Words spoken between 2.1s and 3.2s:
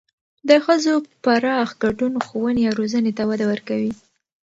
ښوونې او روزنې